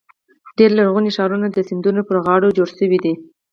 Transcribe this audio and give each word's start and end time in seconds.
ډېری 0.57 0.73
لرغوني 0.77 1.11
ښارونه 1.15 1.47
د 1.49 1.57
سیندونو 1.69 2.01
پر 2.07 2.15
غاړو 2.25 2.55
جوړ 2.57 2.69
شوي 2.79 2.99
دي. 3.03 3.13